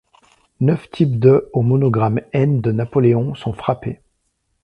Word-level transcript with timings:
Neuf 0.61 0.89
types 0.89 1.19
de 1.19 1.47
au 1.53 1.61
monogramme 1.61 2.21
N 2.33 2.59
de 2.59 2.71
Napoléon 2.71 3.35
sont 3.35 3.53
frappées. 3.53 4.01